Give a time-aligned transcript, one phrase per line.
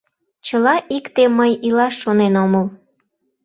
[0.45, 2.65] Чыла икте мый илаш шонен омыл.